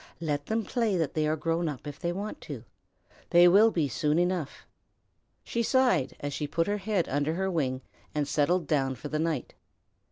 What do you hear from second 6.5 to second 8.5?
her head under her wing and